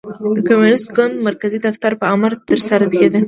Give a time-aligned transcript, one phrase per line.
[0.35, 3.19] د کمونېست ګوند مرکزي دفتر په امر ترسره کېده.